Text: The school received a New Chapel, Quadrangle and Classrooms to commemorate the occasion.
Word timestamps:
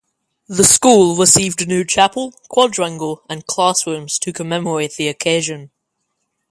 The 0.47 0.63
school 0.63 1.15
received 1.15 1.61
a 1.61 1.67
New 1.67 1.85
Chapel, 1.85 2.31
Quadrangle 2.49 3.21
and 3.29 3.45
Classrooms 3.45 4.17
to 4.17 4.33
commemorate 4.33 4.93
the 4.95 5.07
occasion. 5.07 5.69